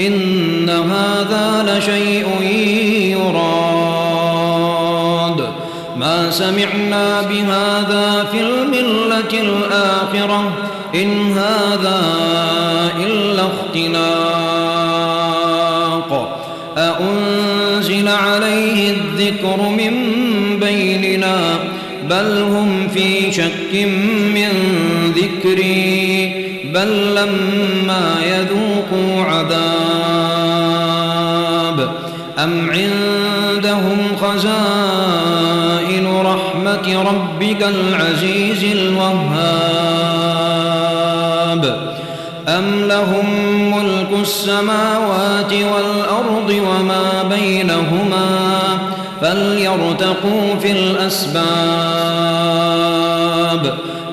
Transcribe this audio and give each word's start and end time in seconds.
إن 0.00 0.70
هذا 0.70 1.78
لشيء 1.78 2.26
يراد. 3.16 4.26
ما 5.96 6.30
سمعنا 6.30 7.22
بهذا 7.22 8.26
في 8.32 8.40
الملة 8.40 9.32
الآخرة 9.32 10.52
إن 10.94 11.32
هذا 11.32 12.02
إلا 13.06 13.42
اختلاق 13.42 14.16
أأنزل 16.78 18.08
عليه 18.08 18.90
الذكر 18.90 19.68
من 19.68 19.94
بيننا؟ 20.60 21.58
بل 22.10 22.42
هم 22.42 22.88
في 22.94 23.32
شك 23.32 23.74
من 24.34 24.50
ذكري. 25.16 26.05
بل 26.74 27.14
لما 27.14 28.16
يذوقوا 28.24 29.24
عذاب 29.24 30.66
أم 32.38 32.70
عندهم 32.70 33.98
خزائن 34.20 36.06
رحمة 36.16 37.02
ربك 37.02 37.62
العزيز 37.62 38.64
الوهاب 38.64 39.66
أم 42.48 42.84
لهم 42.88 43.26
ملك 43.76 44.08
السماوات 44.20 45.52
والأرض 45.52 46.50
وما 46.50 47.22
بينهما 47.30 48.78
فليرتقوا 49.20 50.56
في 50.60 50.72
الأسباب 50.72 51.46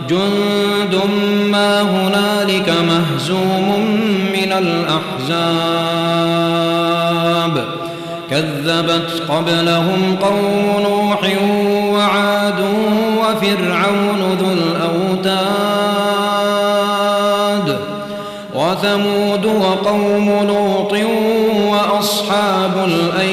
جند 0.09 1.01
ما 1.51 1.81
هنالك 1.81 2.69
مهزوم 2.69 3.69
من 4.33 4.51
الأحزاب. 4.51 5.53
كذبت 8.29 9.09
قبلهم 9.29 10.17
قوم 10.21 10.65
نوح 10.83 11.21
وعاد 11.93 12.59
وفرعون 13.19 14.21
ذو 14.39 14.51
الأوتاد. 14.51 15.73
وثمود 18.55 19.45
وقوم 19.45 20.27
لوط 20.47 20.93
وأصحاب 21.69 22.75
الأيكة 22.87 23.32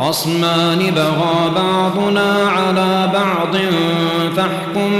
خصمان 0.00 0.78
بغى 0.78 1.50
بعضنا 1.56 2.48
على 2.48 3.10
بعض 3.14 3.56
فاحكم 4.36 4.90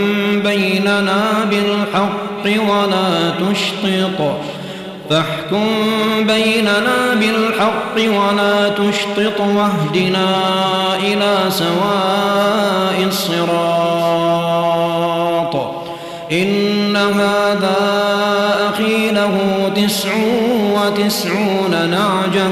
بيننا 0.45 1.23
بالحق 1.51 2.45
ولا 2.45 3.31
تشطط. 3.31 4.21
فاحكم 5.11 5.67
بيننا 6.21 7.15
بالحق 7.15 7.97
ولا 7.97 8.69
تشطط 8.69 9.41
واهدنا 9.41 10.27
إلى 10.97 11.35
سواء 11.51 13.05
الصراط. 13.07 13.55
إن 16.33 16.97
هذا 16.97 17.77
أخي 18.71 19.11
له 19.11 19.35
تسع 19.77 20.11
وتسعون 20.75 21.71
نعجة. 21.71 22.49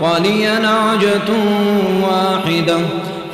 ولي 0.00 0.58
نعجة 0.62 1.30
واحدة 2.02 2.78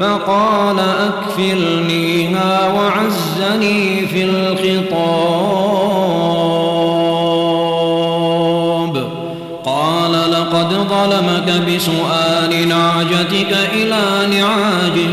فقال 0.00 0.76
أكفلنيها 0.78 2.72
وعزني 2.74 4.06
في 4.06 4.24
الخطاب. 4.24 5.10
قال 9.64 10.12
لقد 10.12 10.72
ظلمك 10.72 11.48
بسؤال 11.68 12.68
نعجتك 12.68 13.52
إلى 13.72 14.26
نعاجه 14.38 15.10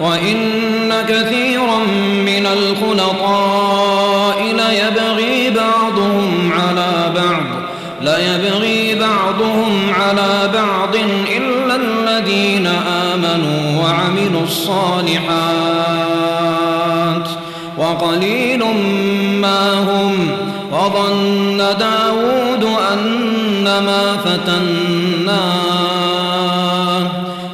وإن 0.00 0.92
كثيرا 1.08 1.78
من 2.26 2.46
الخلطاء 2.46 4.42
ليبغي 4.42 5.50
بعضهم 5.50 6.52
على 6.52 7.12
بعض 7.14 7.46
ليبغي 8.00 8.94
بعضهم 8.94 9.65
على 10.08 10.50
بعض 10.54 10.96
إلا 11.36 11.76
الذين 11.76 12.66
آمنوا 13.12 13.82
وعملوا 13.82 14.42
الصالحات 14.42 15.26
وقليل 17.78 18.64
ما 19.40 19.72
هم 19.80 20.30
وظن 20.72 21.56
داود 21.78 22.66
أنما 22.92 24.16
فتناه 24.16 25.46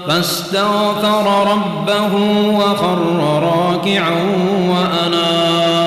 فاستغفر 0.09 1.53
ربه 1.53 2.15
وخر 2.49 2.99
راكعا 3.43 4.23
وأناب 4.69 5.83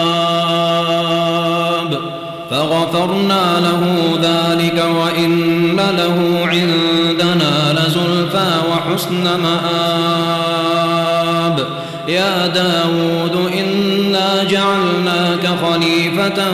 فغفرنا 2.51 3.59
له 3.59 3.81
ذلك 4.21 4.85
وإن 5.01 5.14
له 5.91 6.47
عندنا 6.51 7.53
لزلفى 7.73 8.51
وحسن 8.71 9.23
مآب. 9.23 10.75
يا 12.07 12.47
داود 12.47 13.35
إنا 13.59 14.43
جعلناك 14.43 15.47
خليفة 15.63 16.51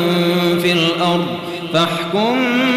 في 0.61 0.71
الأرض. 0.71 1.27
فاحكم 1.73 2.35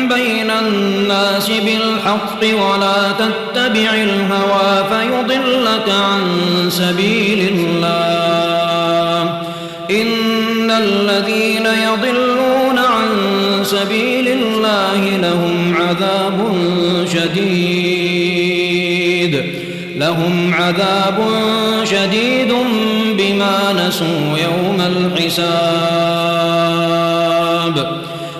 بين 0.08 0.50
الناس 0.50 1.48
بالحق 1.48 2.42
ولا 2.42 3.12
تتبع 3.18 3.90
الهوى 3.94 4.84
فيضلك 4.90 5.88
عن 5.88 6.22
سبيل 6.68 7.40
الله. 7.58 9.20
إن 9.90 10.70
الذين 10.70 11.66
يضلون 11.66 12.73
سبيل 13.74 14.28
الله 14.28 15.00
لهم 15.16 15.76
عذاب 15.76 16.38
شديد. 17.12 18.54
لهم 19.96 20.54
عذاب 20.54 21.18
شديد 21.84 22.54
بما 23.18 23.72
نسوا 23.72 24.38
يوم 24.38 24.80
الحساب. 24.80 25.64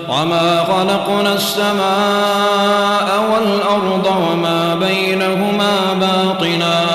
وما 0.09 0.63
خلقنا 0.63 1.33
السماء 1.33 3.07
والأرض 3.33 4.05
وما 4.31 4.75
بينهما 4.75 5.93
باطنا. 5.93 6.94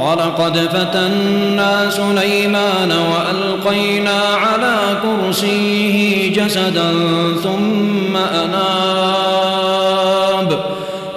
ولقد 0.00 0.56
فتنا 0.58 1.90
سليمان 1.90 2.92
وألقينا 2.92 4.20
على 4.20 4.76
كرسيه 5.02 6.32
جسدا 6.32 6.92
ثم 7.42 8.16
أناب 8.16 9.70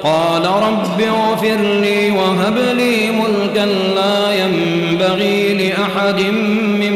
قال 0.03 0.45
رب 0.45 1.01
اغفر 1.01 1.61
لي 1.81 2.11
وهب 2.11 2.57
لي 2.57 3.11
ملكا 3.11 3.65
لا 3.95 4.33
ينبغي 4.33 5.53
لأحد 5.53 6.21
من 6.79 6.95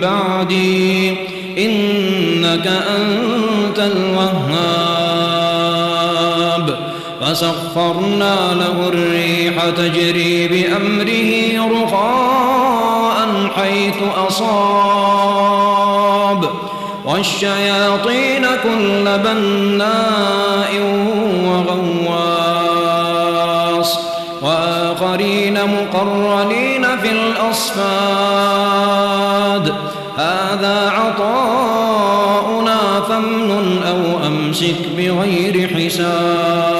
بعدي 0.00 1.10
إنك 1.58 2.66
أنت 2.66 3.78
الوهاب 3.78 4.39
فسخرنا 7.30 8.54
له 8.54 8.88
الريح 8.88 9.54
تجري 9.76 10.48
بأمره 10.48 11.30
رخاء 11.82 13.18
حيث 13.56 13.96
أصاب. 14.28 16.40
والشياطين 17.04 18.46
كل 18.62 19.18
بناء 19.18 20.72
وغواص. 21.46 22.70
وآخرين 24.42 25.54
مقرنين 25.54 26.84
في 27.02 27.10
الأصفاد. 27.12 27.80
هذا 30.16 30.90
عطاؤنا 30.90 32.80
فامنن 33.08 33.82
أو 33.88 34.00
أمسك 34.26 34.80
بغير 34.96 35.56
حساب. 35.76 36.79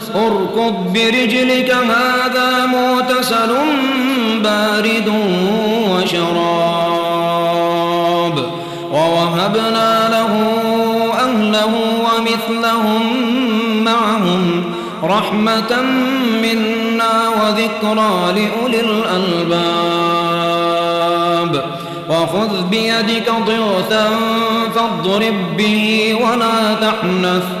اركض 0.15 0.93
برجلك 0.93 1.71
هذا 1.71 2.65
مغتسل 2.65 3.55
بارد 4.43 5.11
وشراب. 5.89 6.51
ووهبنا 8.91 10.09
له 10.09 10.31
أهله 11.19 11.73
ومثلهم 12.05 13.03
معهم 13.83 14.43
رحمة 15.03 15.81
منا 16.41 17.29
وذكرى 17.29 18.13
لأولي 18.35 18.79
الألباب. 18.79 19.71
وخذ 22.09 22.51
بيدك 22.69 23.27
ضغثا 23.47 24.07
فاضرب 24.75 25.37
به 25.57 26.15
ولا 26.23 26.57
تحنث. 26.81 27.60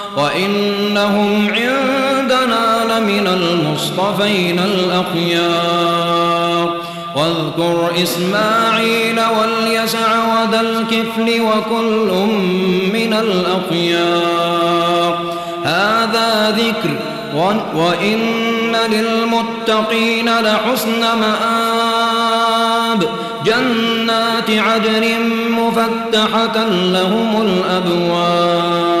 وإنهم 0.17 1.49
عندنا 1.49 2.83
لمن 2.89 3.27
المصطفين 3.27 4.59
الأخيار. 4.59 6.41
واذكر 7.15 7.91
إسماعيل 8.03 9.21
واليسع 9.39 10.07
وذا 10.07 10.61
الكفل 10.61 11.41
وكل 11.41 12.11
من 12.93 13.13
الأخيار. 13.13 15.19
هذا 15.63 16.57
ذكر 16.57 16.89
وإن 17.75 18.75
للمتقين 18.91 20.39
لحسن 20.39 21.01
مآب. 21.01 23.03
جنات 23.45 24.49
عدن 24.49 25.19
مفتحة 25.51 26.67
لهم 26.69 27.41
الأبواب. 27.41 29.00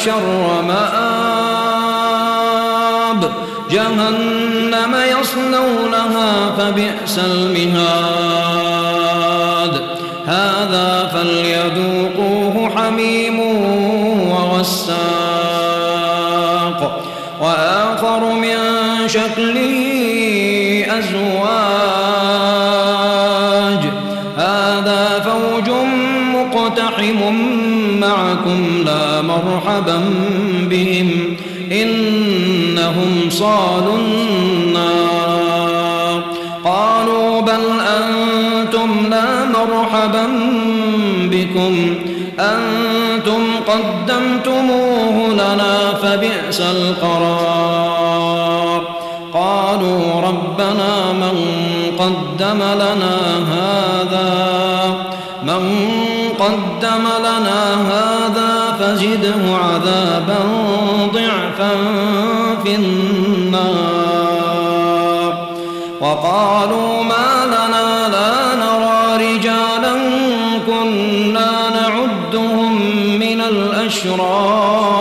لشر 0.00 0.62
مآب. 0.68 0.90
جهنم 3.70 4.96
يصلونها 5.20 6.50
فبئس 6.58 7.18
المهاد. 7.18 8.40
هذا 10.26 11.10
فليذوقوه 11.14 12.70
حميم 12.76 13.40
وغساق. 14.30 15.00
وآخر 17.40 18.32
من 18.32 18.56
شكله 19.06 19.74
أزواج. 20.98 21.40
هذا 24.36 25.04
فوج 25.24 25.70
مقتحم 26.34 27.20
معكم. 28.00 28.79
مرحبا 29.46 30.00
بهم 30.70 31.36
إنهم 31.72 33.30
صالوا 33.30 33.96
النار. 33.98 35.30
قالوا 36.64 37.40
بل 37.40 37.64
أنتم 37.98 39.06
لا 39.10 39.44
مرحبا 39.44 40.26
بكم. 41.24 41.94
أنتم 42.40 43.42
قدمتموه 43.66 45.28
لنا 45.32 45.94
فبئس 46.02 46.60
القرار. 46.60 48.00
قالوا 49.32 50.20
ربنا 50.20 51.12
من 51.12 51.36
قدم 51.98 52.62
لنا 52.62 53.16
هذا؟ 53.52 54.30
من 55.42 55.70
قدم 56.50 57.04
لنا 57.18 57.62
هذا 57.92 58.52
فزده 58.80 59.42
عذابا 59.56 60.40
ضعفا 61.12 61.72
في 62.64 62.72
النار. 62.74 64.20
وقالوا 66.00 67.02
ما 67.02 67.46
لنا 67.46 68.08
لا 68.08 68.34
نرى 68.54 69.00
رجالا 69.26 69.94
كنا 70.66 71.50
نعدهم 71.70 72.72
من 73.18 73.40
الأشرار. 73.40 75.00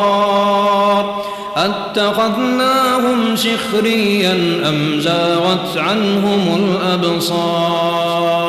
أتخذناهم 1.58 3.36
سخريا 3.36 4.34
أم 4.70 5.00
زاغت 5.00 5.78
عنهم 5.78 6.42
الأبصار؟ 6.66 8.49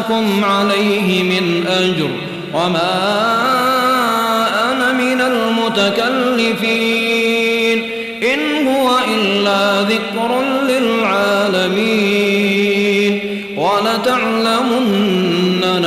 أسألكم 0.00 0.44
عليه 0.44 1.22
من 1.22 1.66
أجر 1.66 2.10
وما 2.54 2.92
أنا 4.72 4.92
من 4.92 5.20
المتكلفين 5.20 6.70
إن 8.34 8.66
هو 8.68 8.98
إلا 9.14 9.82
ذكر 9.82 10.42
للعالمين 10.68 12.00
ولتعلمن 13.56 15.20
حين 15.80 15.84